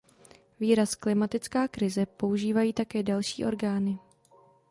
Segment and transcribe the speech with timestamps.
[0.59, 3.99] Výraz "klimatická krize" používají také další orgány.